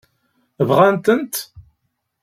Bɣan-tent? 0.69 1.35